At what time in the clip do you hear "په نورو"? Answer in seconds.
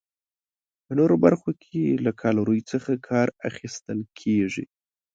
0.85-1.15